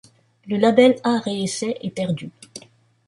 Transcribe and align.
Le 0.47 0.57
label 0.57 0.95
Art 1.03 1.27
et 1.27 1.43
Essai 1.43 1.77
est 1.83 1.91
perdu. 1.91 2.31